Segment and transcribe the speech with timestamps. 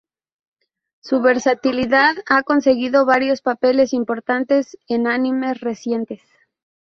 [1.03, 6.23] Su versatilidad ha conseguido varios papeles importantes en animes recientes.